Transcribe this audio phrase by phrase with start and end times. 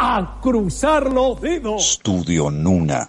[0.00, 1.92] A cruzar los dedos.
[1.92, 3.08] Estudio Nuna.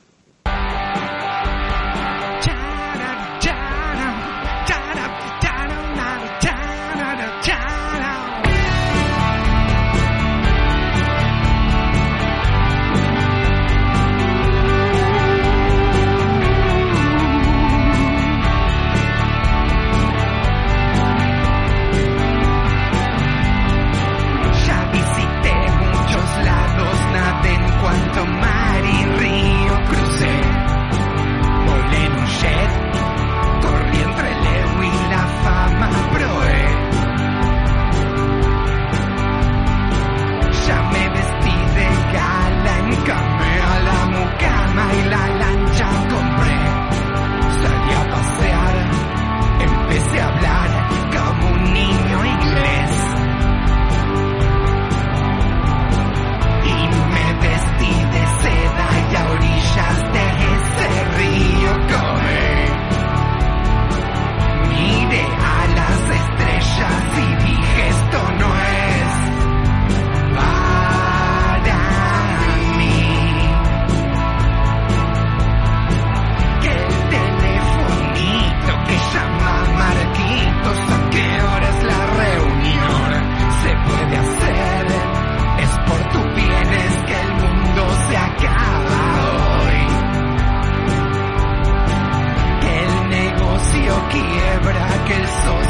[95.06, 95.65] Que el socio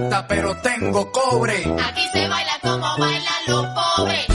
[0.00, 1.56] plata, pero tengo cobre.
[1.88, 4.26] Aquí se baila como bailan los pobres.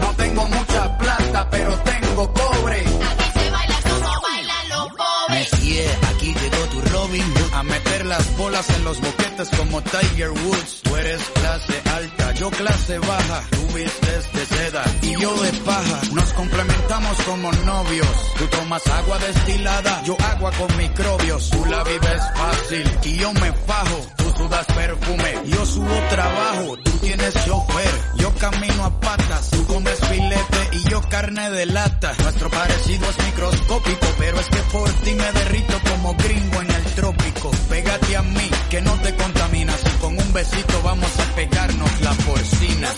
[0.00, 2.80] No tengo mucha plata, pero tengo cobre.
[2.80, 5.52] Aquí se baila como bailan los pobres.
[5.52, 10.30] Messier, aquí llegó tu Robin Hood a meter las bolas en los boquetes como Tiger
[10.30, 10.80] Woods.
[10.82, 13.42] Tú eres clase alta, yo clase baja.
[13.50, 16.00] Tú vistes de seda y yo de paja.
[16.12, 18.34] Nos complementamos como novios.
[18.38, 19.85] Tú tomas agua destilada,
[20.58, 21.50] con microbios.
[21.50, 24.06] Tú la vives fácil y yo me fajo.
[24.16, 26.76] Tú sudas perfume, yo subo trabajo.
[26.84, 29.50] Tú tienes chofer, yo camino a patas.
[29.50, 32.14] Tú comes filete y yo carne de lata.
[32.22, 36.84] Nuestro parecido es microscópico, pero es que por ti me derrito como gringo en el
[36.94, 37.50] trópico.
[37.68, 39.80] Pégate a mí, que no te contaminas.
[39.84, 42.88] Y con un besito vamos a pegarnos la porcina.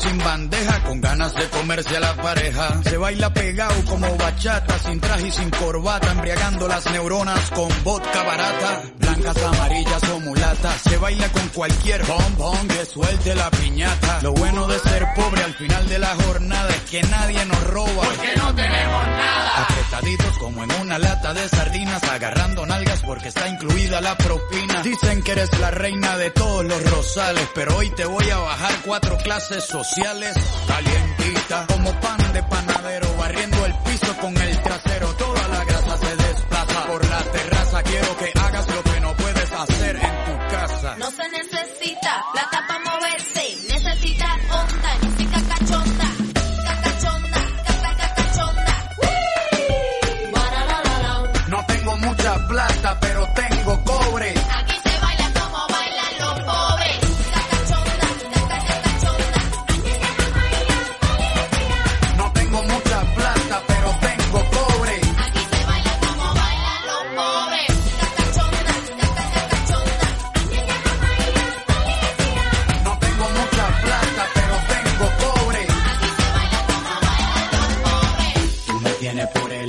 [0.00, 2.82] Sin bandeja, con ganas de comerse a la pareja.
[2.82, 8.22] Se baila pegado como bachata, sin traje y sin corbata, embriagando las neuronas con vodka
[8.22, 8.82] barata.
[9.20, 14.20] Blancas, amarillas o mulatas, se baila con cualquier bombón que suelte la piñata.
[14.22, 18.02] Lo bueno de ser pobre al final de la jornada es que nadie nos roba.
[18.02, 19.62] Porque no tenemos nada.
[19.64, 24.82] Apretaditos como en una lata de sardinas, agarrando nalgas porque está incluida la propina.
[24.82, 28.72] Dicen que eres la reina de todos los rosales, pero hoy te voy a bajar
[28.86, 30.34] cuatro clases sociales.
[30.66, 33.49] Calientita, como pan de panadero, barriendo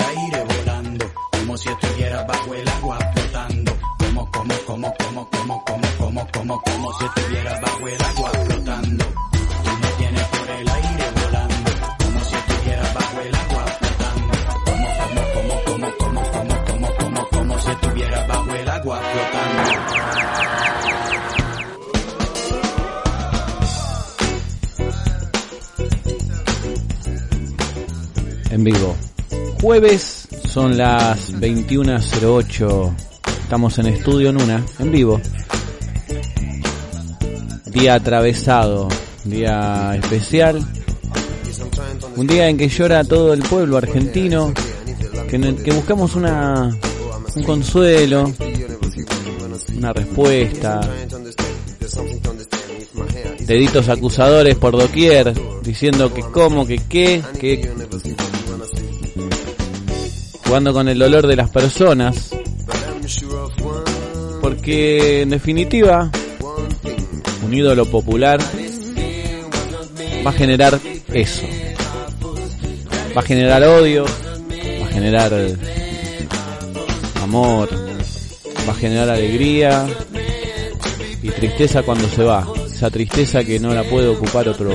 [0.10, 3.78] el volando, como si estuviera bajo el agua flotando.
[4.00, 8.51] Como, como, como, como, como, como, como, como, como si estuviera bajo el agua.
[29.62, 32.96] Jueves son las 21.08.
[33.44, 35.22] Estamos en Estudio Nuna, en vivo.
[37.68, 38.90] Día atravesado,
[39.24, 40.66] día especial.
[42.16, 44.52] Un día en que llora todo el pueblo argentino,
[45.30, 46.76] que, que buscamos una,
[47.36, 48.34] un consuelo,
[49.78, 50.82] una respuesta.
[53.42, 57.72] Deditos acusadores por doquier, diciendo que cómo, que qué, que
[60.52, 62.32] jugando con el dolor de las personas.
[64.42, 66.12] Porque en definitiva,
[67.46, 68.38] un ídolo popular
[70.28, 70.78] va a generar
[71.14, 71.44] eso.
[73.16, 74.04] Va a generar odio,
[74.82, 75.34] va a generar
[77.24, 77.70] amor,
[78.68, 79.88] va a generar alegría
[81.24, 82.46] y tristeza cuando se va.
[82.66, 84.74] Esa tristeza que no la puede ocupar otro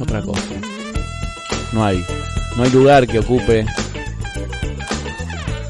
[0.00, 0.42] otra cosa.
[1.72, 2.04] No hay,
[2.56, 3.64] no hay lugar que ocupe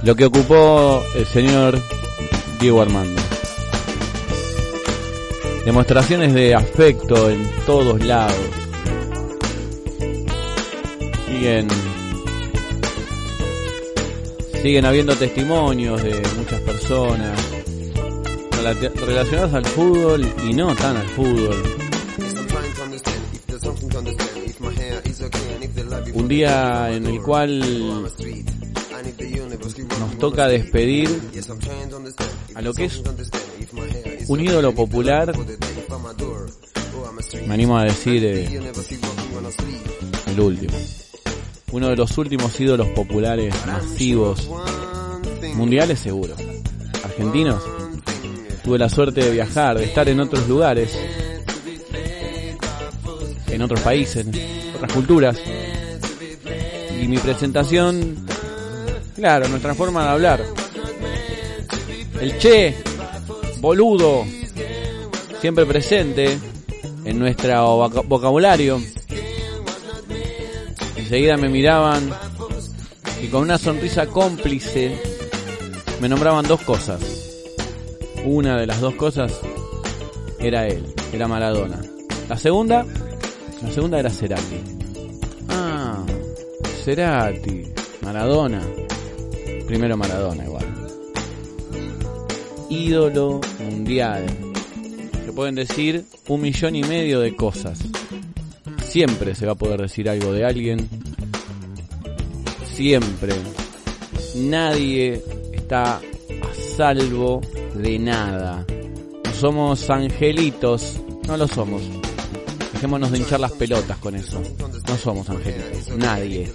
[0.05, 1.79] lo que ocupó el señor
[2.61, 3.23] Diego Armando.
[5.65, 8.37] Demostraciones de afecto en todos lados.
[11.27, 11.69] Siguen
[14.61, 17.39] siguen habiendo testimonios de muchas personas
[19.07, 21.63] relacionadas al fútbol y no tan al fútbol.
[26.15, 28.11] Un día en el cual
[30.31, 31.21] toca despedir
[32.55, 33.03] a lo que es
[34.27, 35.35] un ídolo popular,
[37.47, 38.49] me animo a decir eh,
[40.29, 40.73] el último,
[41.73, 44.49] uno de los últimos ídolos populares masivos,
[45.57, 46.35] mundiales seguro,
[47.05, 47.63] argentinos.
[48.65, 50.99] Tuve la suerte de viajar, de estar en otros lugares,
[53.49, 54.27] en otros países,
[54.75, 55.39] otras culturas.
[56.99, 58.24] Y mi presentación
[59.25, 60.45] Claro, nuestra forma de hablar.
[62.21, 62.75] El che,
[63.59, 64.27] boludo,
[65.41, 66.39] siempre presente
[67.07, 68.79] en nuestro voca- vocabulario.
[70.97, 72.11] Enseguida me miraban
[73.23, 75.01] y con una sonrisa cómplice
[76.03, 77.01] me nombraban dos cosas.
[78.27, 79.33] Una de las dos cosas
[80.39, 81.81] era él, era Maradona.
[82.29, 82.85] La segunda,
[83.63, 84.61] la segunda era Cerati.
[85.49, 86.05] Ah,
[86.85, 88.61] Cerati, Maradona.
[89.75, 90.65] Primero Maradona igual.
[92.71, 94.25] Ídolo mundial.
[95.27, 97.81] Se pueden decir un millón y medio de cosas.
[98.85, 100.89] Siempre se va a poder decir algo de alguien.
[102.73, 103.33] Siempre.
[104.37, 105.21] Nadie
[105.53, 106.01] está a
[106.77, 107.41] salvo
[107.75, 108.65] de nada.
[109.25, 111.01] No somos angelitos.
[111.27, 111.83] No lo somos.
[112.85, 114.43] Dejémonos de hinchar las pelotas con eso.
[114.87, 115.97] No somos angelitos.
[115.97, 116.53] Nadie.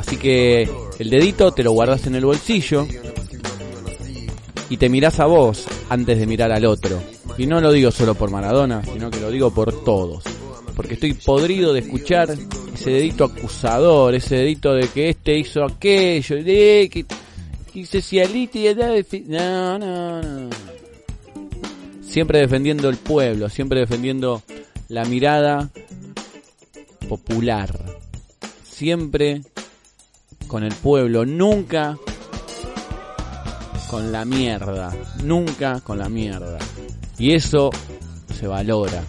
[0.00, 0.66] Así que
[0.98, 2.86] el dedito te lo guardas en el bolsillo
[4.70, 6.98] y te mirás a vos antes de mirar al otro.
[7.36, 10.24] Y no lo digo solo por Maradona, sino que lo digo por todos.
[10.74, 12.34] porque estoy podrido de escuchar
[12.72, 17.04] ese dedito acusador, ese dedito de que este hizo aquello, de que,
[17.70, 20.50] que socialista y no, no, no.
[22.00, 24.42] Siempre defendiendo el pueblo, siempre defendiendo
[24.88, 25.70] la mirada
[27.08, 27.78] popular.
[28.62, 29.42] Siempre
[30.46, 31.98] con el pueblo, nunca
[33.88, 34.92] con la mierda,
[35.24, 36.58] nunca con la mierda.
[37.18, 37.70] Y eso
[38.34, 39.02] se valora.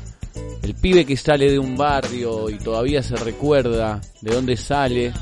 [0.61, 5.13] El pibe que sale de un barrio y todavía se recuerda de dónde sale,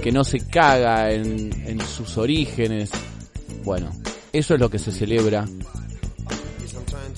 [0.00, 2.90] que no se caga en, en sus orígenes.
[3.64, 3.90] Bueno,
[4.32, 5.46] eso es lo que se celebra.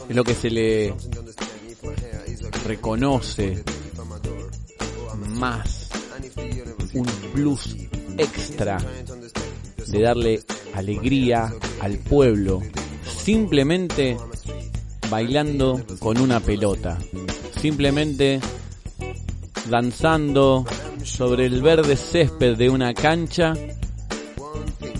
[0.08, 0.94] Es lo que se le
[2.66, 3.62] reconoce
[5.28, 5.90] más
[6.94, 7.76] un plus
[8.18, 8.78] extra
[9.86, 10.42] de darle
[10.74, 12.60] alegría al pueblo
[13.04, 14.16] simplemente
[15.08, 16.98] bailando con una pelota
[17.60, 18.40] simplemente
[19.68, 20.64] danzando
[21.04, 23.54] sobre el verde césped de una cancha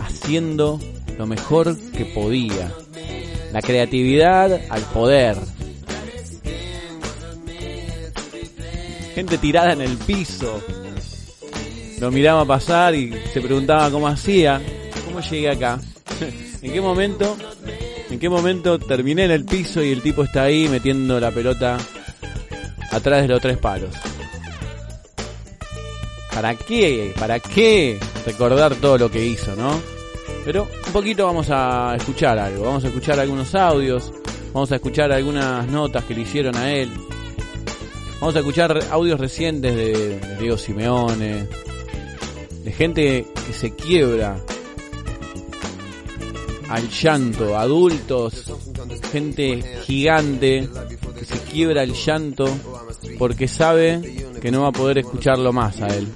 [0.01, 0.79] haciendo
[1.19, 2.73] lo mejor que podía.
[3.53, 5.37] La creatividad al poder
[9.21, 10.63] gente tirada en el piso
[12.01, 14.63] lo miraba pasar y se preguntaba cómo hacía,
[15.05, 15.79] cómo llegué acá,
[16.63, 17.37] en qué momento,
[18.09, 21.77] en qué momento terminé en el piso y el tipo está ahí metiendo la pelota
[22.91, 23.91] atrás de los tres palos.
[26.33, 27.13] ¿Para qué?
[27.21, 29.79] ¿Para qué recordar todo lo que hizo, no?
[30.47, 34.11] Pero un poquito vamos a escuchar algo, vamos a escuchar algunos audios,
[34.55, 36.91] vamos a escuchar algunas notas que le hicieron a él.
[38.21, 41.49] Vamos a escuchar audios recientes de, Diego Simeone,
[42.63, 44.37] de gente que se quiebra
[46.69, 48.45] al llanto, adultos,
[49.11, 50.69] gente gigante
[51.19, 52.45] que se quiebra el llanto
[53.19, 56.07] porque sabe que no va a poder escucharlo más a él,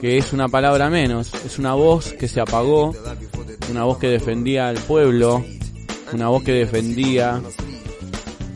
[0.00, 2.94] que es una palabra menos, es una voz que se apagó,
[3.70, 5.44] una voz que defendía al pueblo,
[6.14, 7.42] una voz que defendía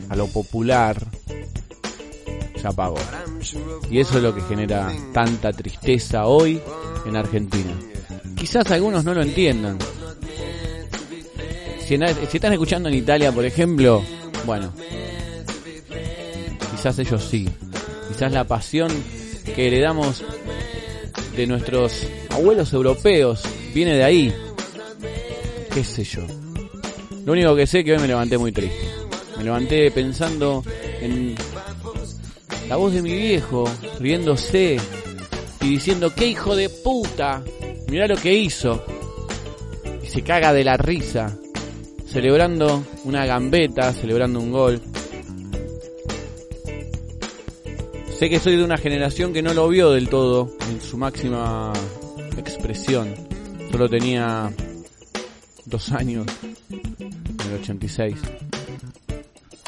[0.09, 0.97] a lo popular,
[2.61, 2.97] se apagó.
[3.89, 6.61] Y eso es lo que genera tanta tristeza hoy
[7.05, 7.73] en Argentina.
[8.35, 9.77] Quizás algunos no lo entiendan.
[11.85, 14.01] Si, en- si están escuchando en Italia, por ejemplo,
[14.45, 14.71] bueno,
[16.71, 17.49] quizás ellos sí.
[18.07, 18.91] Quizás la pasión
[19.55, 20.23] que heredamos
[21.35, 23.41] de nuestros abuelos europeos
[23.73, 24.33] viene de ahí.
[25.73, 26.21] ¿Qué sé yo?
[27.25, 28.77] Lo único que sé es que hoy me levanté muy triste.
[29.37, 30.63] Me levanté pensando
[31.01, 31.35] en
[32.71, 33.65] la voz de mi viejo
[33.99, 34.77] riéndose
[35.59, 37.43] y diciendo qué hijo de puta,
[37.89, 38.81] mirá lo que hizo.
[40.01, 41.37] Y se caga de la risa,
[42.07, 44.81] celebrando una gambeta, celebrando un gol.
[48.17, 51.73] Sé que soy de una generación que no lo vio del todo en su máxima
[52.37, 53.13] expresión.
[53.69, 54.49] Solo tenía
[55.65, 56.25] dos años,
[56.69, 58.15] en el 86.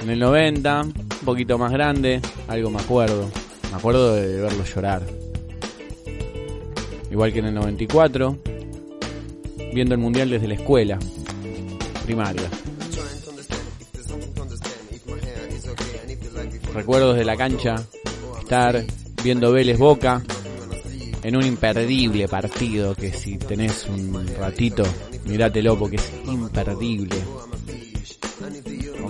[0.03, 0.85] En el 90,
[1.23, 3.29] un poquito más grande, algo me acuerdo.
[3.71, 5.01] Me acuerdo de verlo llorar.
[7.09, 8.37] Igual que en el 94,
[9.73, 10.99] viendo el mundial desde la escuela
[12.03, 12.49] primaria.
[16.73, 17.75] Recuerdo desde la cancha
[18.41, 18.83] estar
[19.23, 20.21] viendo Vélez Boca
[21.23, 24.83] en un imperdible partido que si tenés un ratito,
[25.25, 27.15] mirátelo porque es imperdible.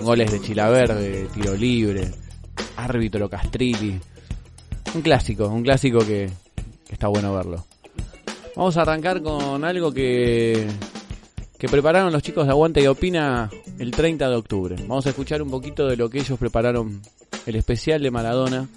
[0.04, 2.10] Goles de Chilaverde, tiro libre,
[2.76, 3.98] árbitro Castrilli.
[4.94, 6.30] Un clásico, un clásico que,
[6.86, 7.64] que está bueno verlo.
[8.54, 10.68] Vamos a arrancar con algo que,
[11.58, 14.76] que prepararon los chicos de Aguanta y Opina el 30 de octubre.
[14.80, 17.00] Vamos a escuchar un poquito de lo que ellos prepararon,
[17.46, 18.68] el especial de Maradona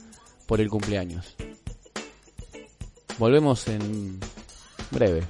[0.46, 1.36] por el cumpleaños.
[3.18, 4.18] Volvemos en
[4.92, 5.24] breve.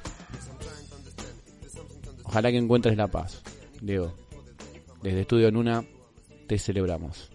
[2.23, 3.41] Ojalá que encuentres la paz,
[3.81, 4.26] Diego.
[5.07, 5.85] Desde Estudio Nuna
[6.49, 7.31] te celebramos.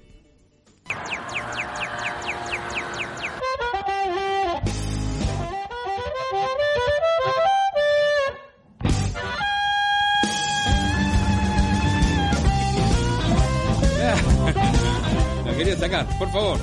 [15.47, 16.59] La quería sacar, por favor.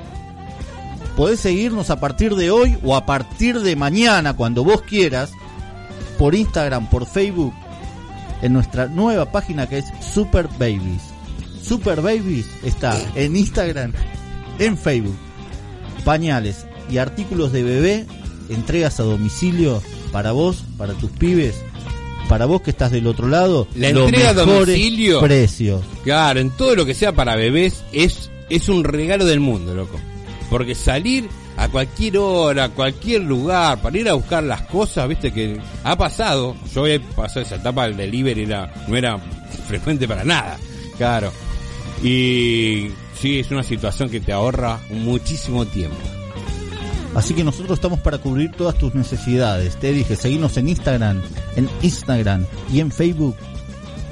[1.17, 5.31] Podés seguirnos a partir de hoy o a partir de mañana, cuando vos quieras,
[6.19, 7.55] por Instagram, por Facebook,
[8.43, 11.03] en nuestra nueva página que es Super Babies.
[11.63, 13.93] Super Babies está en Instagram,
[14.59, 15.17] en Facebook.
[16.05, 18.07] Pañales y artículos de bebé,
[18.49, 21.57] entregas a domicilio para vos, para tus pibes,
[22.29, 23.67] para vos que estás del otro lado.
[23.75, 25.21] La los entrega a domicilio.
[25.21, 25.83] Precios.
[26.05, 29.99] Claro, en todo lo que sea para bebés es, es un regalo del mundo, loco.
[30.49, 35.33] Porque salir a cualquier hora, a cualquier lugar, para ir a buscar las cosas, viste
[35.33, 36.57] que ha pasado.
[36.75, 39.19] Yo he pasado esa etapa, el delivery era, no era
[39.67, 40.59] frecuente para nada.
[40.97, 41.33] Claro.
[42.03, 45.97] Y sí, es una situación que te ahorra muchísimo tiempo.
[47.15, 49.77] Así que nosotros estamos para cubrir todas tus necesidades.
[49.77, 51.23] Te dije, seguimos en Instagram,
[51.57, 53.35] en Instagram y en Facebook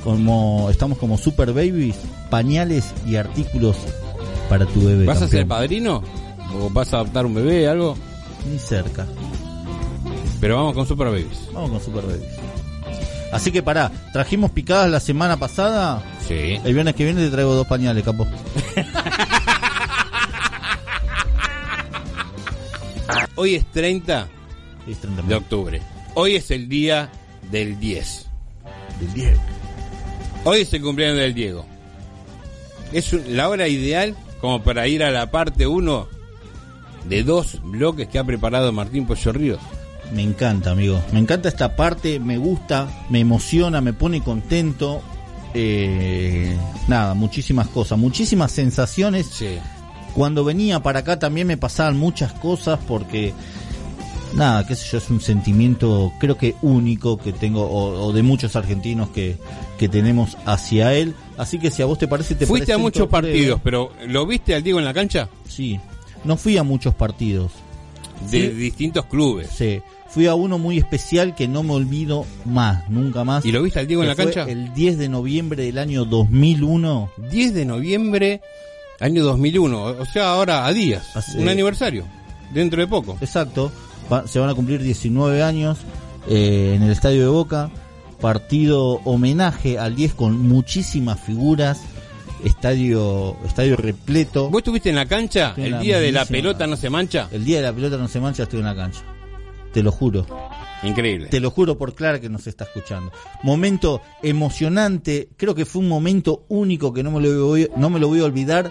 [0.02, 1.96] como estamos como Super Babies,
[2.30, 3.76] pañales y artículos
[4.48, 5.06] para tu bebé.
[5.06, 6.02] ¿Vas a ser padrino?
[6.60, 7.96] ¿O vas a adoptar un bebé, algo?
[8.50, 9.06] Ni cerca.
[10.40, 11.48] Pero vamos con Super Babies.
[11.52, 12.28] Vamos con Super Babies.
[13.32, 16.02] Así que pará, trajimos picadas la semana pasada.
[16.28, 16.60] Sí.
[16.64, 18.26] El viernes que viene te traigo dos pañales, capo.
[23.36, 24.28] Hoy es 30
[24.86, 25.82] Es 30 de octubre.
[26.14, 27.10] Hoy es el día
[27.50, 28.26] del 10.
[29.00, 29.40] del Diego.
[30.44, 31.66] Hoy es el cumpleaños del Diego.
[32.92, 36.13] Es la hora ideal como para ir a la parte 1
[37.08, 39.60] de dos bloques que ha preparado Martín Pollo Ríos.
[40.12, 41.02] Me encanta, amigo.
[41.12, 45.02] Me encanta esta parte, me gusta, me emociona, me pone contento.
[45.54, 46.56] Eh,
[46.88, 49.26] nada, muchísimas cosas, muchísimas sensaciones.
[49.26, 49.56] Sí.
[50.14, 53.32] Cuando venía para acá también me pasaban muchas cosas porque,
[54.34, 58.22] nada, qué sé yo, es un sentimiento creo que único que tengo, o, o de
[58.22, 59.36] muchos argentinos que,
[59.78, 61.14] que tenemos hacia él.
[61.36, 63.28] Así que si a vos te parece, te Fuiste a muchos breve.
[63.32, 65.28] partidos, pero ¿lo viste al Diego en la cancha?
[65.48, 65.80] Sí,
[66.24, 67.52] no fui a muchos partidos.
[68.30, 68.48] De Sí.
[68.48, 69.48] distintos clubes.
[69.54, 73.44] Sí, fui a uno muy especial que no me olvido más, nunca más.
[73.44, 74.44] ¿Y lo viste al Diego en la cancha?
[74.44, 77.10] El 10 de noviembre del año 2001.
[77.30, 78.40] 10 de noviembre,
[79.00, 79.82] año 2001.
[79.82, 81.14] O sea, ahora a días.
[81.16, 82.04] Hace- Un aniversario.
[82.52, 83.16] Dentro de poco.
[83.20, 83.72] Exacto,
[84.12, 85.78] va- se van a cumplir 19 años
[86.28, 87.70] eh, en el Estadio de Boca.
[88.20, 91.80] Partido homenaje al 10 con muchísimas figuras.
[92.42, 94.50] Estadio, estadio repleto.
[94.50, 97.28] ¿Vos estuviste en la cancha Estuve el la día de la pelota no se mancha?
[97.32, 99.02] El día de la pelota no se mancha, estoy en la cancha.
[99.72, 100.26] Te lo juro.
[100.82, 101.28] Increíble.
[101.28, 103.10] Te lo juro por Clara que nos está escuchando.
[103.42, 107.98] Momento emocionante, creo que fue un momento único que no me lo voy, no me
[107.98, 108.70] lo voy a olvidar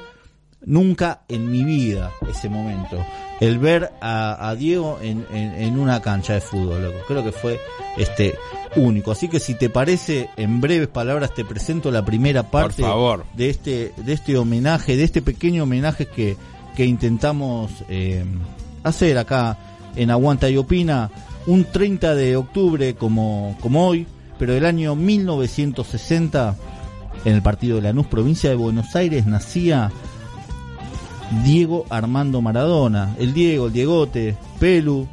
[0.66, 2.98] nunca en mi vida, ese momento.
[3.40, 6.98] El ver a, a Diego en, en- en una cancha de fútbol, loco.
[7.08, 7.60] Creo que fue
[7.98, 8.36] este
[8.76, 9.12] único.
[9.12, 13.26] Así que si te parece, en breves palabras te presento la primera parte favor.
[13.36, 16.38] de este, de este homenaje, de este pequeño homenaje que,
[16.76, 18.24] que intentamos eh,
[18.84, 19.58] hacer acá
[19.96, 21.12] en Aguanta y Opina
[21.46, 24.08] un 30 de octubre como, como hoy,
[24.40, 26.56] pero del año 1960,
[27.26, 29.92] en el partido de Lanús, provincia de Buenos Aires, nacía
[31.44, 33.16] Diego Armando Maradona.
[33.18, 35.08] El Diego, el Diegote, Pelu,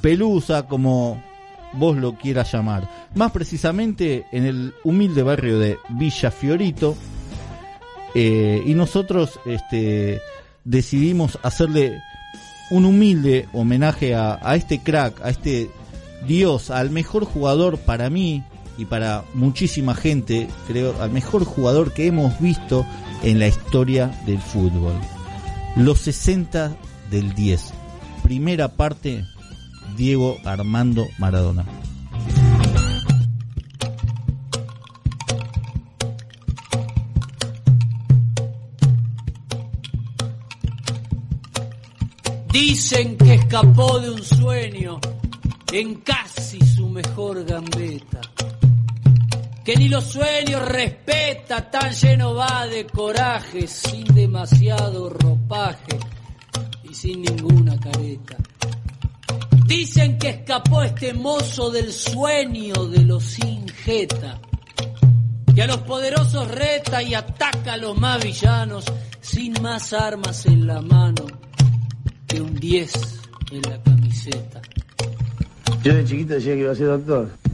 [0.00, 1.22] Pelusa, como
[1.72, 2.88] vos lo quieras llamar.
[3.14, 6.96] Más precisamente en el humilde barrio de Villa Fiorito.
[8.14, 10.20] Eh, y nosotros este,
[10.64, 12.00] decidimos hacerle
[12.70, 15.70] un humilde homenaje a, a este crack, a este
[16.26, 18.42] dios, al mejor jugador para mí
[18.76, 22.86] y para muchísima gente, creo, al mejor jugador que hemos visto
[23.22, 24.94] en la historia del fútbol.
[25.76, 26.76] Los 60
[27.10, 27.72] del 10.
[28.22, 29.24] Primera parte,
[29.96, 31.64] Diego Armando Maradona.
[42.52, 44.98] Dicen que escapó de un sueño
[45.72, 48.20] en casi su mejor gambeta.
[49.68, 55.98] Que ni los sueños respeta, tan lleno va de coraje, sin demasiado ropaje
[56.84, 58.38] y sin ninguna careta.
[59.66, 64.40] Dicen que escapó este mozo del sueño de los sin jeta,
[65.54, 68.86] que a los poderosos reta y ataca a los más villanos,
[69.20, 71.26] sin más armas en la mano
[72.26, 74.62] que un 10 en la camiseta.
[75.82, 77.47] Yo de chiquito decía que iba a ser doctor.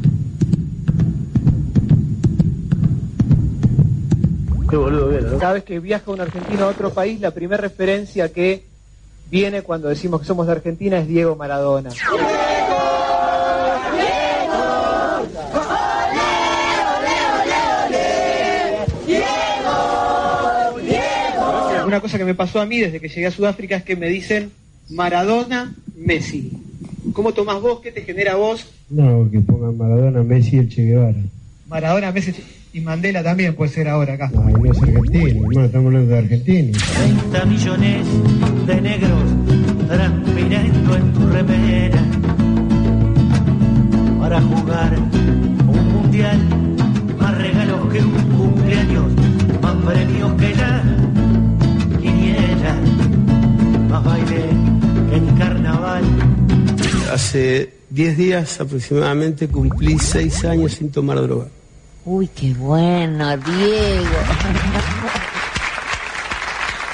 [4.74, 5.38] Qué boludo ¿no?
[5.38, 8.64] Cada vez que viaja un argentino a otro país, la primera referencia que
[9.30, 11.90] viene cuando decimos que somos de Argentina es Diego Maradona.
[21.86, 24.08] una cosa que me pasó a mí desde que llegué a Sudáfrica es que me
[24.08, 24.50] dicen
[24.90, 26.50] Maradona, Messi.
[27.12, 27.78] ¿Cómo tomás vos?
[27.78, 28.66] ¿Qué te genera vos?
[28.90, 31.22] No, que pongan Maradona, Messi y el Che Guevara.
[31.74, 32.32] Maradona, Messi
[32.72, 34.30] y Mandela también puede ser ahora acá.
[34.32, 36.78] No es argentino, hermano, estamos hablando de Argentina.
[37.32, 38.06] 30 millones
[38.68, 39.22] de negros
[39.88, 42.02] transpirando en tu remera
[44.20, 44.96] para jugar
[45.66, 46.38] un mundial,
[47.18, 49.12] más regalos que un cumpleaños,
[49.60, 50.82] más premios que la
[52.00, 52.76] quiniela,
[53.88, 54.44] más baile
[55.10, 56.04] que en carnaval.
[57.12, 61.48] Hace 10 días aproximadamente cumplí 6 años sin tomar droga.
[62.06, 64.04] Uy, qué bueno, Diego.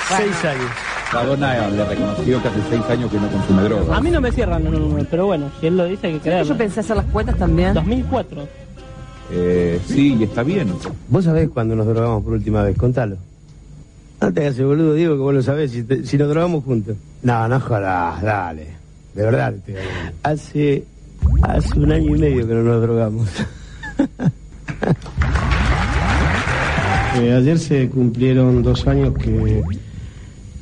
[0.09, 0.70] 6 años.
[1.12, 3.96] Maradona le reconoció que hace seis años que no consume droga.
[3.96, 6.20] A mí no me cierran los números, pero bueno, si él lo dice hay que
[6.20, 6.53] creerlo.
[6.53, 7.75] Yo pensé hacer las cuentas también.
[7.75, 8.49] 2004.
[9.33, 10.73] Eh, sí, y está bien.
[11.09, 12.77] ¿Vos sabés cuándo nos drogamos por última vez?
[12.79, 13.16] Contalo.
[14.20, 16.62] No te hagas el boludo, Diego, que vos lo sabés, si, te- si nos drogamos
[16.62, 16.96] juntos.
[17.23, 18.68] No, no jodas, dale.
[19.14, 19.55] De verdad.
[19.66, 19.77] te.
[20.23, 20.85] Hace,
[21.42, 23.29] hace un año y medio que no nos drogamos.
[27.16, 29.62] Eh, ayer se cumplieron dos años que,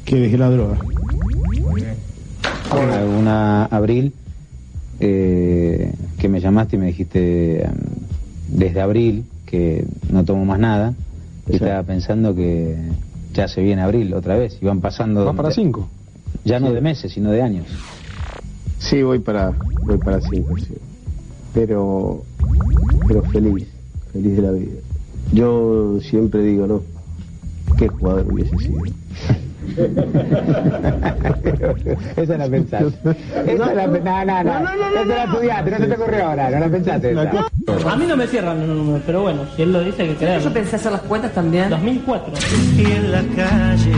[0.05, 0.79] que dejé la droga.
[3.19, 4.15] Una abril
[5.01, 10.95] eh, que me llamaste y me dijiste mm, desde abril que no tomo más nada.
[11.49, 12.77] Y estaba pensando que
[13.35, 15.25] ya se viene abril otra vez y van pasando.
[15.25, 15.89] Va para cinco.
[16.45, 17.67] Ya no de meses, sino de años.
[18.79, 19.53] Sí, voy para,
[19.85, 20.75] voy para cinco, sí.
[21.53, 22.23] Pero,
[23.07, 23.67] pero feliz,
[24.13, 24.81] feliz de la vida.
[25.33, 26.83] Yo siempre digo, no,
[27.77, 28.83] qué jugador hubiese sido.
[32.17, 33.17] Esa la pensaste.
[33.47, 34.71] Esa la no, no, no.
[34.71, 37.15] Esa la estudiaste, no se te ocurrió ahora, no la pensaste.
[37.87, 40.49] A mí no me cierran los números, pero bueno, si él lo dice que creerlo.
[40.49, 41.69] Yo pensé hacer las cuentas también.
[41.71, 42.33] 2004.
[42.77, 43.93] y en la calle.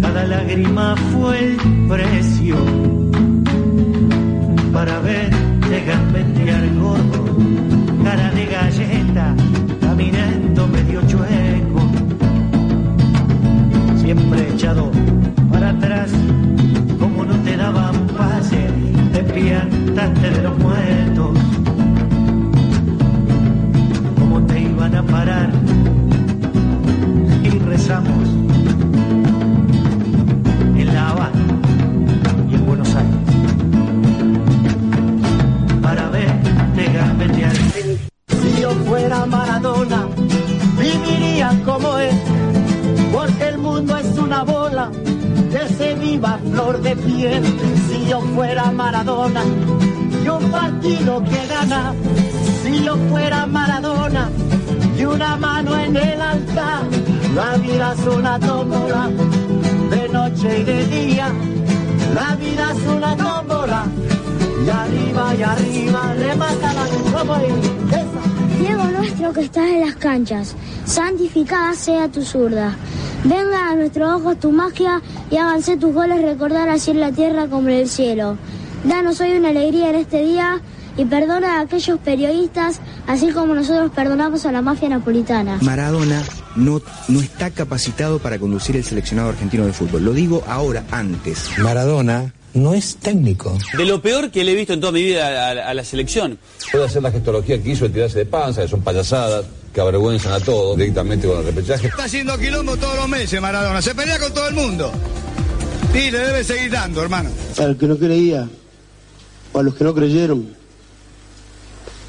[0.00, 1.56] Cada lágrima fue el
[1.88, 2.56] precio
[4.72, 7.24] para verte gambetear gordo,
[8.08, 9.34] cara de galleta,
[9.82, 11.82] caminando medio chueco,
[13.96, 14.90] siempre echado
[15.52, 16.10] para atrás,
[16.98, 18.60] como no te daban pase,
[19.12, 21.38] te piantaste de los muertos,
[24.18, 25.50] como te iban a parar
[27.44, 28.47] y rezamos
[47.08, 49.42] Si yo fuera Maradona,
[50.22, 51.94] y un partido que gana,
[52.62, 54.28] si yo fuera Maradona,
[54.96, 56.82] y una mano en el altar,
[57.34, 59.10] la vida es una tómbola,
[59.90, 61.32] de noche y de día,
[62.14, 63.86] la vida es una tómbola,
[64.66, 66.86] y arriba y arriba, remata la
[67.18, 67.36] como.
[68.58, 72.76] Diego nuestro que estás en las canchas, santificada sea tu zurda.
[73.24, 77.48] Venga a nuestros ojos tu magia y háganse tus goles recordar así en la tierra
[77.48, 78.36] como en el cielo.
[78.84, 80.60] Danos hoy una alegría en este día
[80.96, 85.58] y perdona a aquellos periodistas, así como nosotros perdonamos a la mafia napolitana.
[85.62, 86.22] Maradona
[86.56, 90.04] no, no está capacitado para conducir el seleccionado argentino de fútbol.
[90.04, 91.50] Lo digo ahora antes.
[91.58, 93.56] Maradona no es técnico.
[93.76, 95.84] De lo peor que le he visto en toda mi vida a, a- a la
[95.84, 96.38] selección.
[96.72, 100.32] Puede hacer la gestología que hizo de tirarse de panza, que son payasadas, que avergüenzan
[100.32, 101.88] a todos directamente con el repechaje.
[101.88, 103.82] Está haciendo quilombo todos los meses Maradona.
[103.82, 104.92] Se pelea con todo el mundo.
[105.94, 107.30] Y le debe seguir dando, hermano.
[107.58, 108.48] Al que no creía,
[109.52, 110.54] o a los que no creyeron,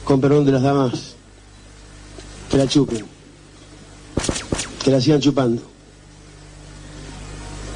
[0.04, 1.16] con perdón de las damas,
[2.50, 3.06] que la chupen,
[4.84, 5.62] que la sigan chupando.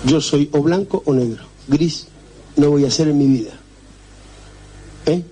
[0.06, 2.08] Yo soy o blanco o negro, gris
[2.56, 3.52] no voy a ser en mi vida.
[5.06, 5.24] ¿Eh?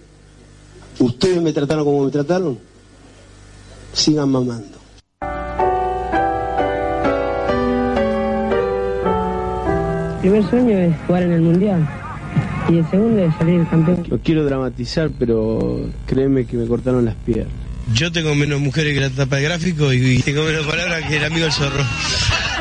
[0.99, 2.59] Ustedes me trataron como me trataron,
[3.93, 4.77] sigan mamando.
[10.15, 11.87] El primer sueño es jugar en el mundial
[12.69, 14.05] y el segundo es salir campeón.
[14.09, 17.53] No quiero dramatizar, pero créeme que me cortaron las piernas.
[17.93, 21.25] Yo tengo menos mujeres que la tapa de gráfico y tengo menos palabras que el
[21.25, 21.83] amigo el zorro.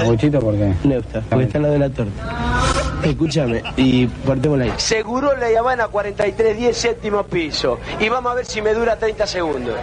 [0.00, 0.72] ¿Aguchito por qué?
[0.84, 2.49] Neusta, porque está en la de la torta.
[3.02, 4.72] Escúchame, y cortémosla ahí.
[4.76, 7.78] Seguro la Habana 4310 séptimo piso.
[7.98, 9.74] Y vamos a ver si me dura 30 segundos.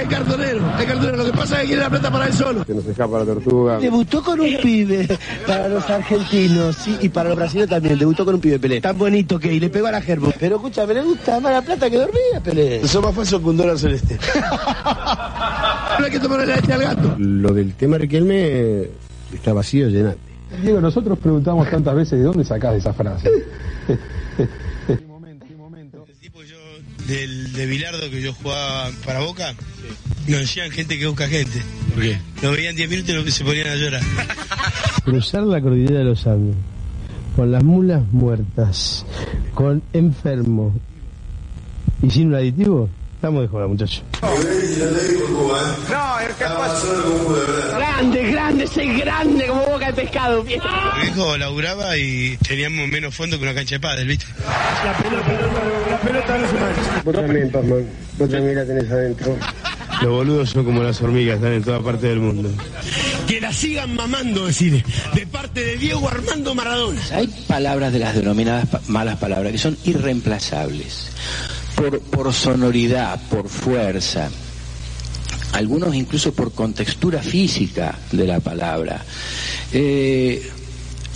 [0.00, 1.16] El cartonero, el cartonero.
[1.16, 2.64] Lo que pasa es que quiere la plata para él solo.
[2.64, 3.78] Que nos escapa la tortuga.
[3.78, 5.08] Debutó con un pibe
[5.46, 7.98] para los argentinos, sí, y para los brasileños también.
[7.98, 8.80] Debutó con un pibe Pelé.
[8.80, 10.32] Tan bonito que y le pegó a la gerbo.
[10.38, 12.80] Pero escúchame, le gusta más la plata que dormía, Pelé.
[12.80, 14.18] Eso más falso que un dólar celeste.
[15.98, 17.14] no hay que tomarle la leche al gato.
[17.18, 18.88] Lo del tema Riquelme,
[19.32, 20.33] está vacío, llenate.
[20.62, 23.30] Diego, nosotros preguntamos tantas veces de dónde sacás esa frase.
[27.06, 29.54] del, de Bilardo que yo jugaba para Boca,
[30.26, 31.62] nos decían gente que busca gente.
[31.92, 32.18] ¿Por qué?
[32.42, 34.02] Lo veían 10 minutos y se ponían a llorar.
[35.04, 36.56] Cruzar la cordillera de los Andes,
[37.36, 39.04] con las mulas muertas,
[39.54, 40.74] con enfermo
[42.02, 42.88] y sin un aditivo,
[43.24, 44.02] estamos de joda, muchachos.
[44.20, 44.28] No,
[46.20, 46.44] es que
[47.74, 50.44] Grande, grande, soy grande como boca de pescado.
[50.44, 54.26] Mi hijo laburaba y teníamos menos fondo que una cancha de pádel, ¿viste?
[54.84, 55.32] La pelota,
[55.90, 57.02] la pelota no se mancha.
[57.02, 57.86] Vos también, Pazman,
[58.18, 59.36] vos también la tenés adentro.
[60.02, 62.50] Los boludos son como las hormigas, están en toda parte del mundo.
[63.26, 64.84] Que la sigan mamando, decir,
[65.14, 67.00] de parte de Diego Armando Maradona.
[67.14, 71.10] Hay palabras de las denominadas pa- malas palabras que son irreemplazables
[71.76, 74.30] por, por sonoridad, por fuerza,
[75.52, 79.04] algunos incluso por contextura física de la palabra.
[79.72, 80.42] Eh,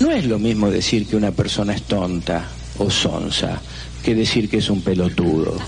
[0.00, 2.46] no es lo mismo decir que una persona es tonta
[2.78, 3.60] o sonsa
[4.02, 5.58] que decir que es un pelotudo.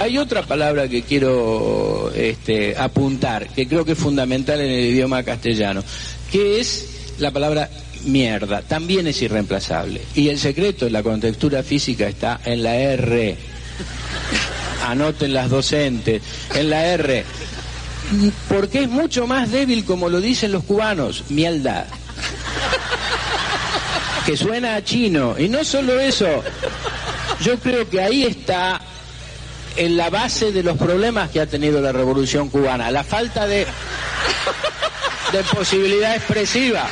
[0.00, 5.22] Hay otra palabra que quiero este, apuntar, que creo que es fundamental en el idioma
[5.22, 5.84] castellano,
[6.32, 7.68] que es la palabra
[8.06, 8.62] mierda.
[8.62, 10.00] También es irreemplazable.
[10.14, 13.36] Y el secreto de la contextura física está en la R.
[14.90, 16.22] Anoten las docentes,
[16.54, 17.24] en la R.
[18.48, 21.86] Porque es mucho más débil, como lo dicen los cubanos, mierda.
[24.26, 25.36] Que suena a chino.
[25.38, 26.42] Y no solo eso,
[27.42, 28.80] yo creo que ahí está
[29.76, 33.66] en la base de los problemas que ha tenido la revolución cubana, la falta de
[35.52, 36.88] posibilidad expresiva.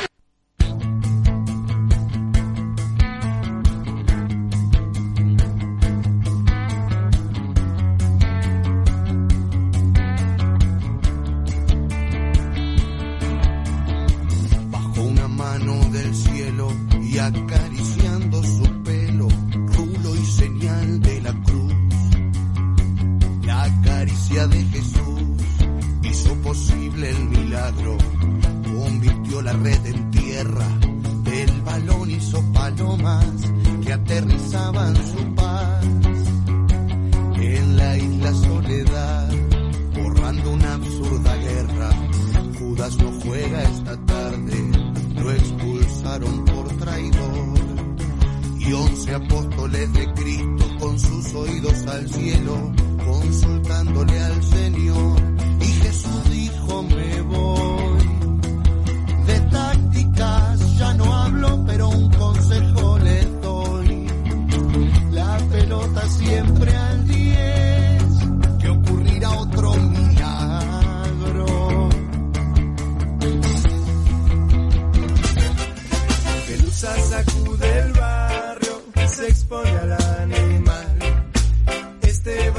[49.25, 52.71] Apóstoles de Cristo con sus oídos al cielo,
[53.05, 55.21] consultándole al Señor.
[55.61, 57.62] Y Jesús dijo, me voy.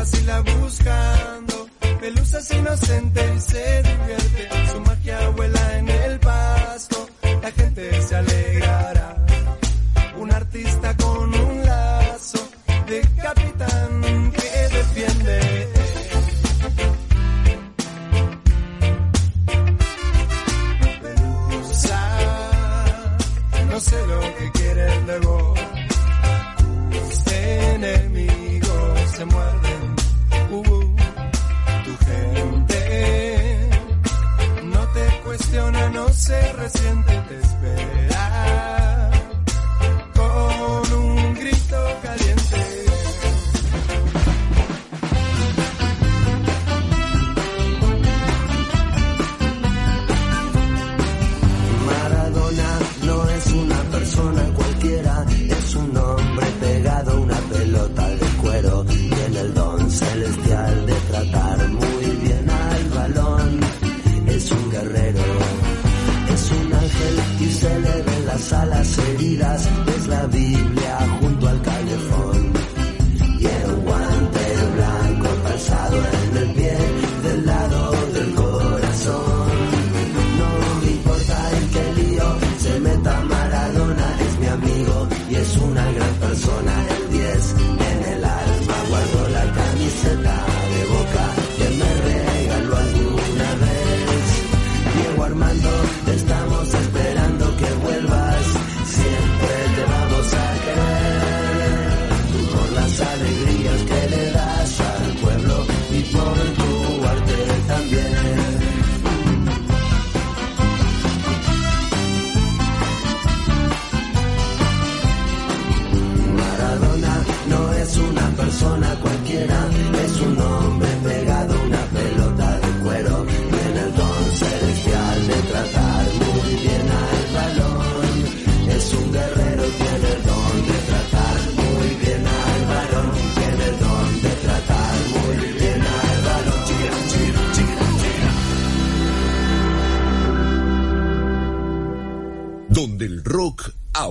[0.05, 1.69] Este vacila buscando.
[1.99, 3.83] Pelusas inocente y se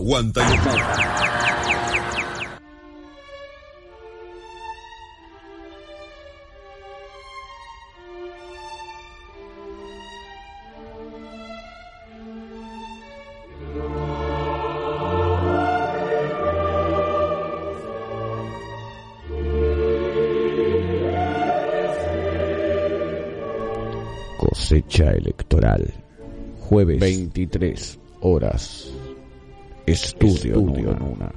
[0.03, 0.57] aguanta y.
[24.37, 25.93] Cosecha electoral.
[26.59, 28.92] Jueves 23 horas.
[29.85, 31.29] Estudio, Nuna.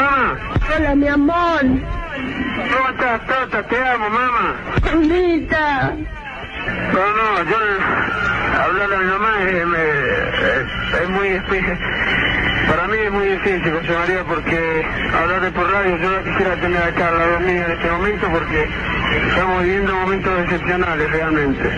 [0.00, 1.60] Hola, mi amor.
[1.62, 3.62] ¿Cómo estás, Tata?
[3.68, 4.56] Te amo, mamá.
[4.84, 5.94] Mamita.
[6.92, 7.56] No, no, yo
[8.62, 11.78] hablar a mi mamá es, me- es- es muy difícil.
[12.68, 16.82] Para mí es muy difícil, José María, porque hablarle por radio, yo no quisiera tener
[16.82, 18.68] acá al lado mío en este momento porque
[19.30, 21.70] estamos viviendo momentos excepcionales realmente.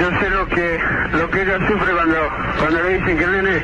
[0.00, 0.78] Yo sé lo que
[1.12, 2.16] lo que ella sufre cuando
[2.58, 3.62] cuando le dicen que el nene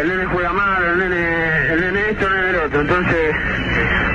[0.00, 2.80] el nene juega mal, el nene el nene esto, el nene el otro.
[2.80, 3.34] Entonces,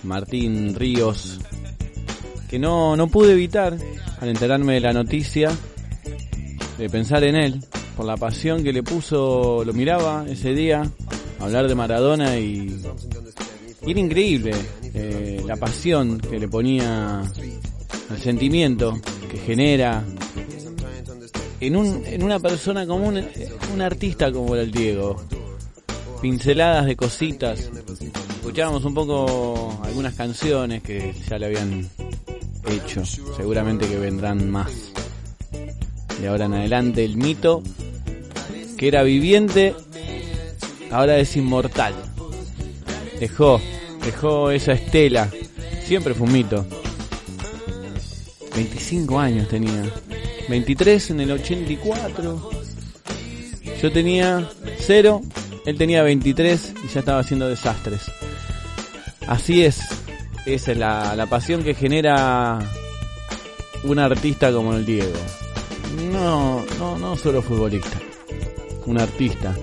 [0.03, 1.39] Martín Ríos,
[2.49, 3.77] que no, no pude evitar,
[4.19, 5.49] al enterarme de la noticia,
[6.77, 7.63] de pensar en él,
[7.95, 10.83] por la pasión que le puso, lo miraba ese día,
[11.39, 12.81] hablar de Maradona y,
[13.81, 14.51] era increíble
[14.93, 17.21] eh, la pasión que le ponía,
[18.11, 18.99] el sentimiento
[19.31, 20.03] que genera
[21.59, 23.23] en, un, en una persona común,
[23.73, 25.21] un artista como era el Diego.
[26.21, 27.69] Pinceladas de cositas.
[28.29, 31.89] Escuchábamos un poco algunas canciones que ya le habían
[32.69, 33.05] hecho.
[33.05, 34.91] Seguramente que vendrán más.
[36.19, 37.61] De ahora en adelante el mito
[38.77, 39.75] que era viviente
[40.91, 41.93] ahora es inmortal.
[43.19, 43.59] Dejó,
[44.03, 45.29] dejó esa estela.
[45.83, 46.65] Siempre fue un mito.
[48.55, 49.83] 25 años tenía.
[50.49, 52.51] 23 en el 84.
[53.81, 55.21] Yo tenía 0,
[55.65, 58.03] él tenía 23 y ya estaba haciendo desastres.
[59.27, 59.81] Así es,
[60.45, 62.59] esa es la, la pasión que genera
[63.83, 65.11] un artista como el Diego.
[66.11, 67.99] No, no, no solo futbolista,
[68.85, 69.53] un artista.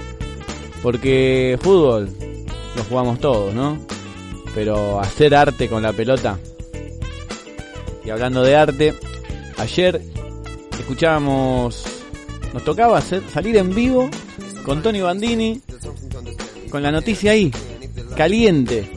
[0.83, 2.11] Porque fútbol
[2.77, 3.79] lo jugamos todos, ¿no?
[4.55, 6.38] Pero hacer arte con la pelota.
[8.05, 8.94] Y hablando de arte,
[9.57, 10.03] ayer
[10.85, 11.83] escuchábamos,
[12.53, 14.11] nos tocaba salir en vivo
[14.66, 15.62] con Tony Bandini,
[16.71, 17.50] con la noticia ahí,
[18.15, 18.90] caliente.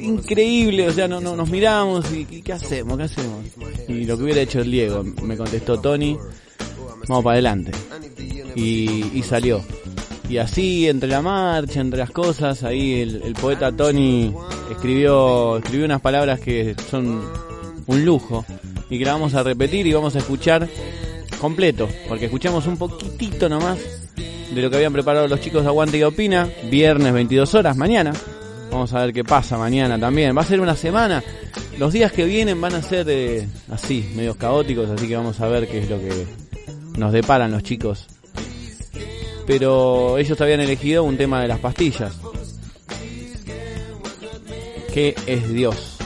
[0.00, 2.96] Increíble, o sea, no, no, nos miramos y, y ¿qué hacemos?
[2.96, 3.44] ¿Qué hacemos?
[3.86, 6.16] Y lo que hubiera hecho el Diego, me contestó Tony,
[7.06, 7.72] vamos para adelante.
[8.54, 9.62] Y, y salió.
[10.26, 14.34] Y así, entre la marcha, entre las cosas, ahí el, el poeta Tony
[14.70, 17.22] escribió, escribió unas palabras que son
[17.88, 18.44] un lujo
[18.88, 20.68] y que la vamos a repetir y vamos a escuchar
[21.40, 23.78] completo, porque escuchamos un poquitito nomás
[24.52, 28.12] de lo que habían preparado los chicos de Aguante y Opina, viernes 22 horas, mañana.
[28.70, 30.36] Vamos a ver qué pasa mañana también.
[30.36, 31.22] Va a ser una semana.
[31.78, 35.48] Los días que vienen van a ser eh, así, medios caóticos, así que vamos a
[35.48, 36.26] ver qué es lo que
[36.98, 38.06] nos deparan los chicos.
[39.46, 42.14] Pero ellos habían elegido un tema de las pastillas.
[44.92, 45.97] ¿Qué es Dios?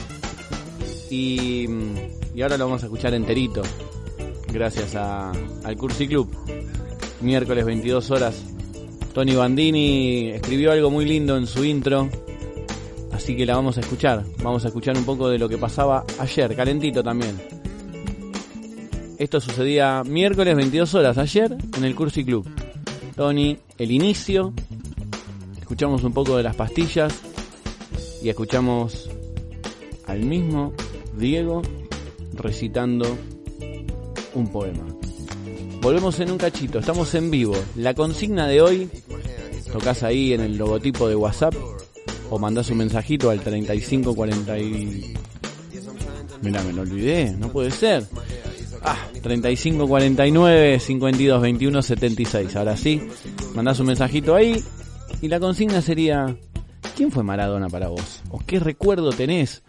[1.13, 1.67] Y,
[2.33, 3.61] y ahora lo vamos a escuchar enterito.
[4.51, 6.27] Gracias al Cursi Club.
[7.21, 8.43] Miércoles 22 horas.
[9.13, 12.09] Tony Bandini escribió algo muy lindo en su intro.
[13.11, 14.23] Así que la vamos a escuchar.
[14.41, 17.39] Vamos a escuchar un poco de lo que pasaba ayer, calentito también.
[19.19, 22.49] Esto sucedía miércoles 22 horas, ayer, en el Cursi Club.
[23.15, 24.51] Tony, el inicio.
[25.59, 27.13] Escuchamos un poco de las pastillas.
[28.23, 29.11] Y escuchamos
[30.07, 30.73] al mismo
[31.17, 31.61] Diego
[32.33, 33.17] recitando
[34.33, 34.85] un poema.
[35.81, 37.55] Volvemos en un cachito, estamos en vivo.
[37.75, 38.89] La consigna de hoy
[39.71, 41.53] tocas ahí en el logotipo de WhatsApp
[42.29, 45.13] o mandás un mensajito al 3540 y...
[46.41, 48.05] Mira, me lo olvidé, no puede ser.
[48.81, 52.55] Ah, 3549 52 21 76.
[52.55, 53.01] Ahora sí,
[53.55, 54.61] mandás un mensajito ahí
[55.21, 56.35] y la consigna sería
[56.95, 58.21] ¿Quién fue Maradona para vos?
[58.29, 59.63] ¿O qué recuerdo tenés?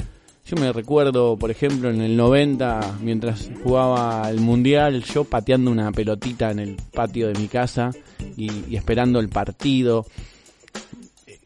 [0.47, 5.91] Yo me recuerdo, por ejemplo, en el 90, mientras jugaba el Mundial, yo pateando una
[5.91, 7.91] pelotita en el patio de mi casa
[8.37, 10.05] y, y esperando el partido.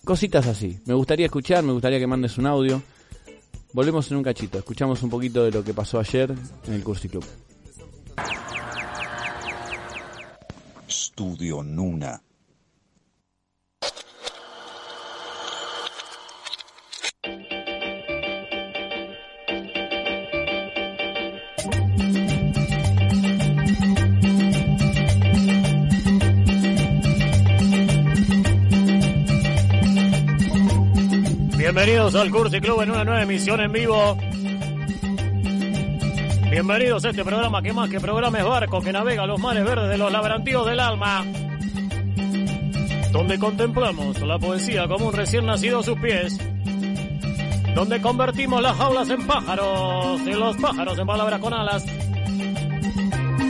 [0.05, 0.81] Cositas así.
[0.87, 2.83] Me gustaría escuchar, me gustaría que mandes un audio.
[3.73, 6.35] Volvemos en un cachito, escuchamos un poquito de lo que pasó ayer
[6.67, 7.25] en el Cursi Club.
[10.89, 12.23] Estudio Nuna.
[31.89, 34.15] Bienvenidos al Cursi Club en una nueva emisión en vivo.
[36.51, 39.89] Bienvenidos a este programa que más que programa es barco que navega los mares verdes
[39.89, 41.25] de los labrantíos del alma.
[43.11, 46.39] Donde contemplamos la poesía como un recién nacido a sus pies.
[47.75, 51.87] Donde convertimos las jaulas en pájaros y los pájaros en palabras con alas.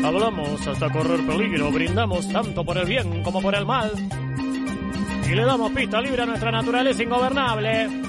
[0.04, 3.90] Hablamos hasta correr peligro, brindamos tanto por el bien como por el mal.
[5.28, 8.07] Y le damos pista libre a nuestra naturaleza ingobernable.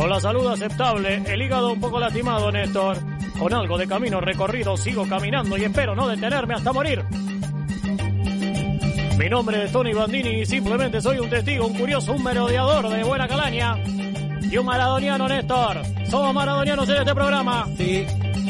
[0.00, 2.96] Con la salud aceptable, el hígado un poco lastimado, Néstor.
[3.38, 7.04] Con algo de camino recorrido, sigo caminando y espero no detenerme hasta morir.
[9.18, 13.04] Mi nombre es Tony Bandini y simplemente soy un testigo, un curioso, un merodeador de
[13.04, 13.76] buena calaña.
[14.50, 15.82] Y un maradoniano, Néstor.
[16.08, 17.66] Somos maradonianos en este programa.
[17.76, 18.06] Sí,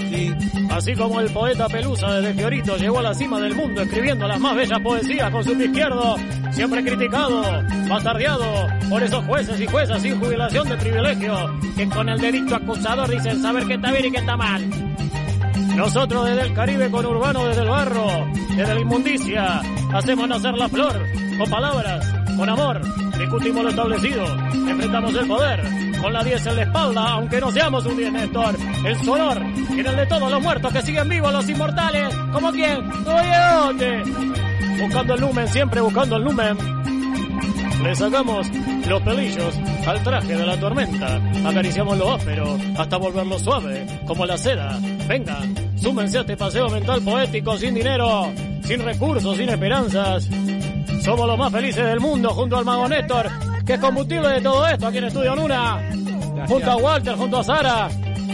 [0.08, 0.32] sí.
[0.70, 4.38] Así como el poeta Pelusa desde Fiorito llegó a la cima del mundo escribiendo las
[4.38, 6.14] más bellas poesías con su pie izquierdo,
[6.52, 7.42] siempre criticado,
[7.88, 13.08] bastardeado por esos jueces y juezas sin jubilación de privilegio, que con el delito acusador
[13.08, 14.68] dicen saber qué está bien y qué está mal.
[15.76, 18.06] Nosotros desde el Caribe con Urbano, desde el barro,
[18.56, 19.62] desde la inmundicia,
[19.94, 21.06] hacemos nacer la flor,
[21.38, 22.04] con palabras,
[22.36, 22.80] con amor,
[23.16, 25.62] discutimos lo establecido, enfrentamos el poder,
[26.02, 29.86] con la 10 en la espalda, aunque no seamos un 10 Néstor, el sonor, en
[29.86, 34.02] el de todos los muertos que siguen vivos, los inmortales, como quien, oye,
[34.82, 36.79] buscando el lumen, siempre buscando el lumen.
[37.82, 38.46] Le sacamos
[38.86, 44.36] los pelillos al traje de la tormenta, acariciamos lo áspero hasta volverlo suave, como la
[44.36, 44.78] seda.
[45.08, 48.30] Vengan, súmense a este paseo mental poético sin dinero,
[48.62, 50.28] sin recursos, sin esperanzas.
[51.02, 53.30] Somos los más felices del mundo junto al mago Néstor,
[53.64, 55.90] que es combustible de todo esto aquí en Estudio Nuna.
[56.46, 57.88] Junto a Walter, junto a Sara,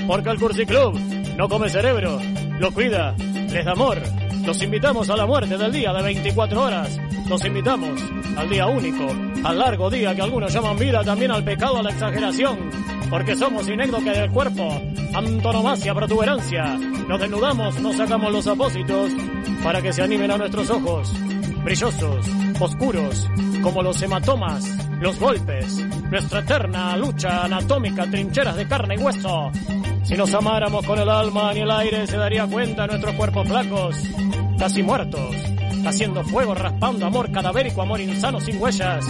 [0.06, 0.98] porque el Cursi Club
[1.36, 2.20] no come cerebro,
[2.58, 3.14] lo cuida,
[3.52, 4.02] les da amor.
[4.44, 7.00] Los invitamos a la muerte del día de 24 horas.
[7.28, 8.00] Los invitamos
[8.36, 9.06] al día único,
[9.44, 12.70] al largo día que algunos llaman vida, también al pecado, a la exageración.
[13.10, 14.68] Porque somos inécdoque del cuerpo,
[15.14, 16.76] antonomasia, protuberancia.
[17.08, 19.12] Nos desnudamos, nos sacamos los apósitos
[19.62, 21.12] para que se animen a nuestros ojos.
[21.64, 22.26] Brillosos,
[22.60, 23.28] oscuros,
[23.62, 24.64] como los hematomas,
[25.00, 29.50] los golpes, nuestra eterna lucha anatómica, trincheras de carne y hueso.
[30.04, 33.96] Si nos amáramos con el alma ni el aire se daría cuenta nuestros cuerpos flacos,
[34.58, 35.34] casi muertos,
[35.86, 39.06] haciendo fuego, raspando amor cadavérico, amor insano sin huellas,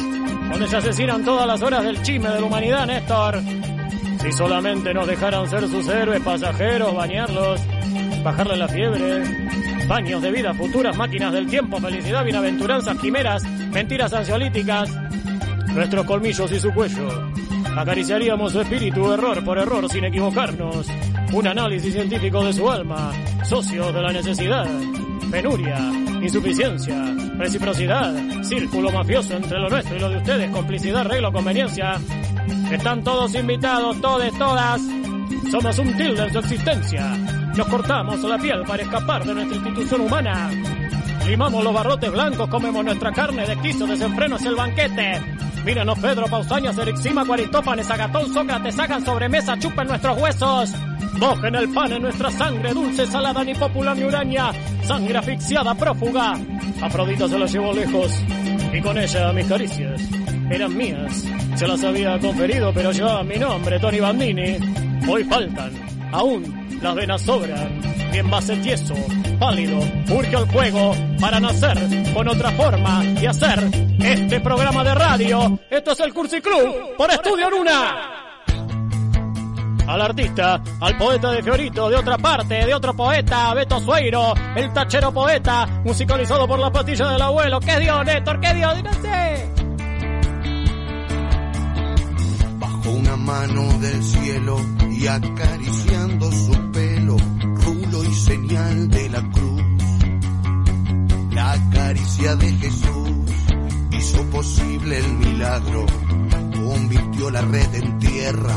[0.50, 3.40] donde se asesinan todas las horas del chisme de la humanidad, Néstor.
[4.20, 7.60] Si solamente nos dejaran ser sus héroes pasajeros, bañarlos,
[8.24, 9.22] bajarle la fiebre,
[9.86, 14.90] baños de vida, futuras máquinas del tiempo, felicidad, bienaventuranzas, quimeras, mentiras ansiolíticas,
[15.74, 17.08] nuestros colmillos y su cuello.
[17.76, 20.86] Acariciaríamos su espíritu error por error sin equivocarnos.
[21.32, 23.12] Un análisis científico de su alma,
[23.44, 24.66] socio de la necesidad,
[25.30, 25.78] penuria,
[26.22, 31.98] insuficiencia, reciprocidad, círculo mafioso entre lo nuestro y lo de ustedes, complicidad, arreglo, conveniencia.
[32.70, 34.80] Están todos invitados, todes, todas.
[35.50, 37.16] Somos un tilde en su existencia.
[37.56, 40.50] Nos cortamos la piel para escapar de nuestra institución humana.
[41.26, 45.20] Limamos los barrotes blancos, comemos nuestra carne de quiso, desenfreno hacia el banquete.
[45.64, 50.72] Míranos Pedro, Pausanias, Erixima, Aristófanes, Agatón, Sócrates, hagan sobremesa, chupen nuestros huesos.
[51.18, 54.52] Mojen el pan en nuestra sangre, dulce, salada, ni popular ni uraña.
[54.82, 56.34] Sangre asfixiada, prófuga.
[56.82, 58.12] Afrodita se la llevó lejos.
[58.72, 60.02] Y con ella mis caricias
[60.50, 61.24] eran mías.
[61.56, 64.56] Se las había conferido, pero ya mi nombre, Tony Bandini.
[65.08, 65.72] Hoy faltan,
[66.12, 67.80] aún las venas sobran.
[68.12, 68.94] Bien base tieso,
[69.38, 69.78] pálido,
[70.10, 71.78] urge el juego para nacer
[72.14, 75.58] con otra forma y hacer este programa de radio.
[75.70, 78.25] Esto es el Cursi Club por Estudio Luna.
[79.86, 84.72] Al artista, al poeta de Fiorito, de otra parte, de otro poeta, Beto Sueiro, el
[84.72, 87.60] tachero poeta, musicalizado por la pastilla del abuelo.
[87.60, 88.40] ¿Qué dio, Néstor?
[88.40, 88.74] ¿Qué dio?
[88.74, 89.50] Dígase.
[92.58, 94.60] Bajo una mano del cielo
[94.90, 99.62] y acariciando su pelo, rulo y señal de la cruz.
[101.30, 103.10] La caricia de Jesús
[103.92, 105.84] hizo posible el milagro,
[106.54, 108.56] convirtió la red en tierra,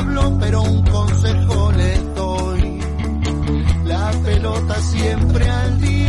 [0.39, 2.79] pero un consejo les doy.
[3.85, 6.00] La pelota siempre al 10,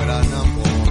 [0.00, 0.89] gran amor.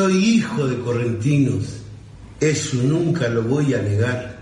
[0.00, 1.64] Soy hijo de correntinos,
[2.40, 4.34] eso nunca lo voy a negar.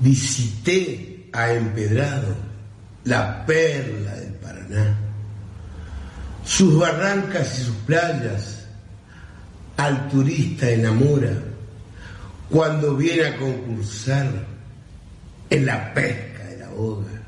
[0.00, 2.34] Visité a Empedrado,
[3.04, 4.98] la perla del Paraná,
[6.44, 8.66] sus barrancas y sus playas,
[9.76, 11.30] al turista enamora
[12.50, 14.26] cuando viene a concursar
[15.50, 17.22] en la pesca de la boga.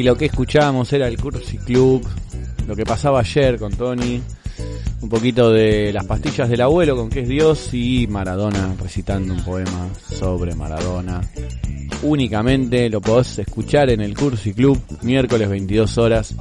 [0.05, 2.07] lo que escuchábamos era el Cursi Club,
[2.67, 4.21] lo que pasaba ayer con Tony,
[5.01, 9.43] un poquito de las pastillas del abuelo con que es Dios y Maradona recitando un
[9.43, 11.23] poema sobre Maradona.
[12.03, 16.35] Únicamente lo podés escuchar en el Cursi Club, miércoles 22 horas.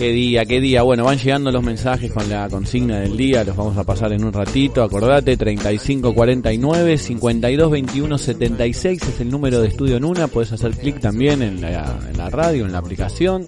[0.00, 0.80] Qué día, qué día.
[0.80, 4.24] Bueno, van llegando los mensajes con la consigna del día, los vamos a pasar en
[4.24, 4.82] un ratito.
[4.82, 10.26] Acordate, 3549 5221 76 es el número de Estudio Nuna.
[10.28, 13.46] Puedes hacer clic también en la, en radio, en la aplicación,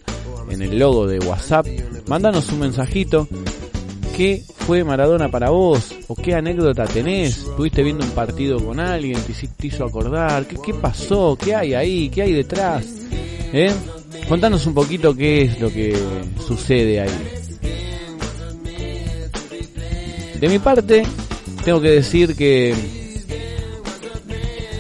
[0.51, 1.67] en el logo de WhatsApp.
[2.07, 3.27] Mándanos un mensajito.
[4.15, 5.95] ¿Qué fue Maradona para vos?
[6.09, 7.39] ¿O qué anécdota tenés?
[7.39, 9.19] ¿Estuviste viendo un partido con alguien?
[9.23, 10.45] ¿Te hizo- te hizo acordar?
[10.47, 11.35] ¿Qué, qué pasó?
[11.43, 12.11] ¿Qué hay ahí?
[12.11, 12.85] ¿Qué hay detrás?
[13.55, 13.73] ¿Eh?
[14.29, 15.97] Contanos un poquito qué es lo que
[16.47, 17.11] sucede ahí.
[20.41, 21.05] De mi parte,
[21.65, 22.75] tengo que decir que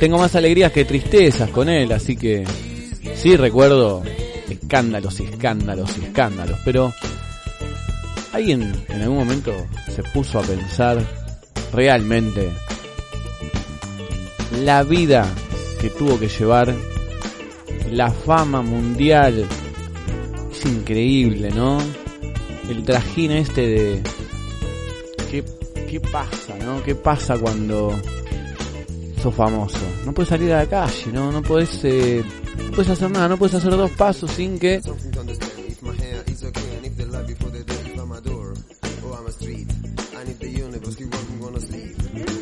[0.01, 2.45] tengo más alegrías que tristezas con él, así que
[3.15, 4.03] sí recuerdo
[4.51, 6.93] escándalos y escándalos y escándalos, pero
[8.33, 9.55] ¿alguien en algún momento
[9.95, 10.99] se puso a pensar
[11.73, 12.49] realmente
[14.65, 15.33] la vida
[15.81, 16.75] que tuvo que llevar,
[17.93, 19.47] la fama mundial?
[20.51, 21.79] Es increíble, ¿no?
[22.69, 24.03] El trajín este de...
[25.31, 25.45] ¿Qué,
[25.89, 26.83] qué pasa, no?
[26.83, 27.99] ¿Qué pasa cuando
[29.23, 29.79] sos famoso?
[30.05, 31.33] No puedes salir a la calle, ¿no?
[31.33, 32.23] No puedes, eh,
[32.65, 34.81] no puedes hacer nada, no puedes hacer dos pasos sin que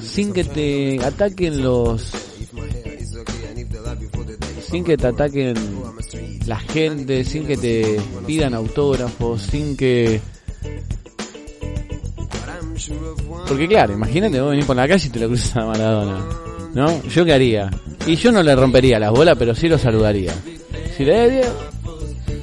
[0.01, 2.20] sin que te ataquen los
[4.71, 5.55] sin que te ataquen
[6.47, 10.21] la gente, sin que te pidan autógrafos, sin que
[13.47, 16.25] porque claro, imagínate vos venís por la calle y te lo cruzas a Maradona,
[16.75, 17.03] ¿no?
[17.05, 17.71] ¿Yo qué haría?
[18.07, 20.33] Y yo no le rompería las bolas, pero sí lo saludaría.
[20.97, 21.43] Si le.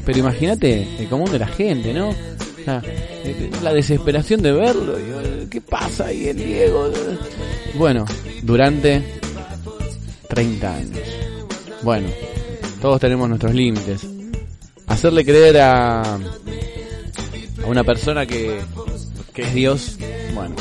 [0.06, 2.12] Pero imagínate el común de la gente, ¿no?
[2.12, 4.96] Eh, la desesperación de verlo.
[5.50, 6.92] ¿Qué pasa ahí el Diego?
[7.76, 8.06] Bueno,
[8.44, 9.02] durante
[10.28, 11.16] 30 años.
[11.84, 12.08] Bueno,
[12.82, 14.08] todos tenemos nuestros límites.
[14.88, 16.20] Hacerle creer a, a
[17.68, 18.60] una persona que,
[19.34, 19.98] que es Dios,
[20.34, 20.56] bueno,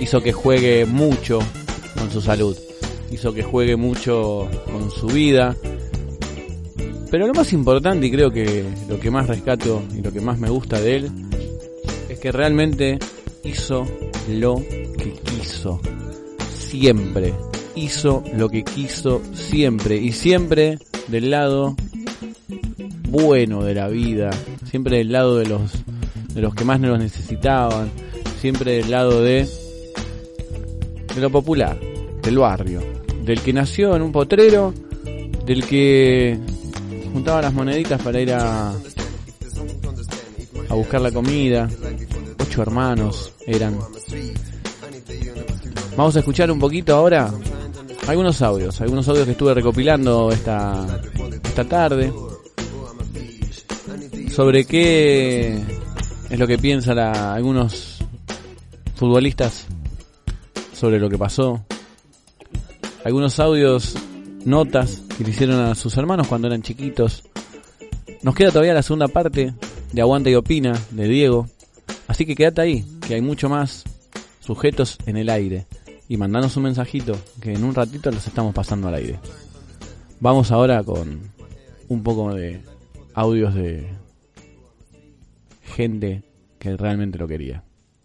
[0.00, 1.40] hizo que juegue mucho
[1.98, 2.56] con su salud,
[3.10, 5.54] hizo que juegue mucho con su vida.
[7.10, 10.38] Pero lo más importante y creo que lo que más rescato y lo que más
[10.38, 11.12] me gusta de él
[12.08, 12.98] es que realmente
[13.44, 13.86] hizo
[14.28, 15.80] lo que quiso.
[16.56, 17.34] Siempre.
[17.76, 19.96] Hizo lo que quiso siempre.
[19.96, 21.76] Y siempre del lado
[23.08, 24.30] bueno de la vida.
[24.70, 25.72] Siempre del lado de los,
[26.34, 27.90] de los que más nos necesitaban.
[28.40, 29.46] Siempre del lado de
[31.14, 31.78] de lo popular,
[32.22, 32.80] del barrio,
[33.22, 34.74] del que nació en un potrero,
[35.46, 36.36] del que
[37.12, 41.68] juntaba las moneditas para ir a, a buscar la comida.
[42.40, 43.78] Ocho hermanos eran.
[45.96, 47.32] Vamos a escuchar un poquito ahora
[48.06, 51.00] algunos audios, algunos audios que estuve recopilando esta,
[51.42, 52.12] esta tarde
[54.30, 55.62] sobre qué
[56.30, 57.98] es lo que piensan algunos
[58.96, 59.66] futbolistas
[60.72, 61.64] sobre lo que pasó.
[63.04, 63.94] Algunos audios,
[64.44, 67.24] notas que le hicieron a sus hermanos cuando eran chiquitos.
[68.22, 69.54] Nos queda todavía la segunda parte
[69.92, 71.46] de Aguanta y Opina de Diego.
[72.08, 73.84] Así que quédate ahí, que hay mucho más
[74.40, 75.66] sujetos en el aire.
[76.08, 79.18] Y mandanos un mensajito que en un ratito los estamos pasando al aire.
[80.20, 81.32] Vamos ahora con
[81.88, 82.62] un poco de
[83.14, 83.88] audios de
[85.62, 86.22] gente
[86.58, 87.64] que realmente lo quería.